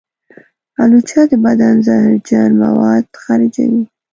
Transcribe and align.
الوچه 0.81 1.21
د 1.31 1.33
بدن 1.45 1.75
زهرجن 1.87 2.51
مواد 2.63 3.05
خارجوي. 3.21 3.83